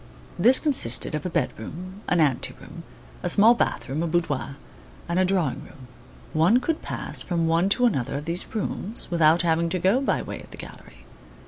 This 0.39 0.59
consisted 0.59 1.13
of 1.13 1.27
a 1.27 1.29
bed 1.29 1.51
room, 1.59 2.01
an 2.09 2.19
ante 2.19 2.55
room, 2.59 2.81
a 3.21 3.29
small 3.29 3.53
bath 3.53 3.87
room, 3.87 4.01
a 4.01 4.07
boudoir, 4.07 4.55
and 5.07 5.19
a 5.19 5.25
drawing 5.25 5.63
room. 5.63 5.89
One 6.33 6.59
could 6.59 6.81
pass 6.81 7.21
from 7.21 7.47
one 7.47 7.69
to 7.69 7.85
another 7.85 8.15
of 8.17 8.25
these 8.25 8.47
rooms 8.55 9.11
without 9.11 9.43
having 9.43 9.69
to 9.69 9.77
go 9.77 10.01
by 10.01 10.23
way 10.23 10.41
of 10.41 10.49
the 10.49 10.57
gallery. 10.57 11.05